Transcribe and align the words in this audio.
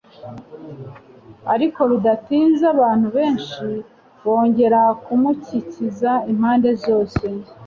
Ariko 1.53 1.81
bidatinze 1.91 2.63
abantu 2.73 3.07
benshi 3.17 3.65
bongera 4.23 4.81
kumukikiza 5.03 6.11
impande 6.31 6.69
zose. 6.85 7.23